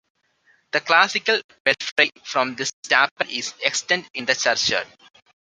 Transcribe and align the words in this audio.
The 0.71 0.81
classical 0.81 1.41
belfry 1.63 2.09
from 2.23 2.55
this 2.55 2.73
chapel 2.89 3.27
is 3.29 3.53
extant 3.63 4.09
in 4.15 4.25
the 4.25 4.33
churchyard. 4.33 4.87